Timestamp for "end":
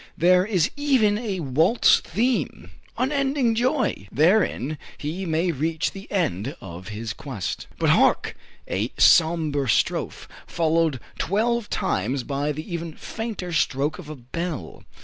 6.11-6.55